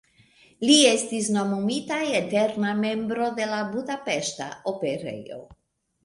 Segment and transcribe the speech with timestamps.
[0.67, 5.39] Li estis nomumita eterna membro de la Budapeŝta Operejo.